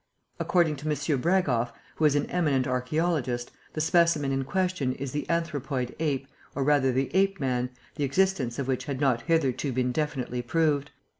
[0.39, 1.21] "According to M.
[1.21, 6.63] Bragoff, who is an eminent archæologist, the specimen in question is the anthropoid ape, or
[6.63, 10.89] rather the ape man, the existence of which had not hitherto been definitely proved.